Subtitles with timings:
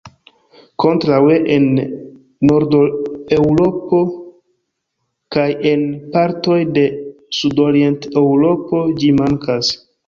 [0.83, 1.67] Kontraŭe en
[2.51, 4.01] Nord-Eŭropo
[5.37, 5.85] kaj en
[6.17, 6.89] partoj de
[7.43, 9.77] Sudorient-Eŭropo ĝi mankas.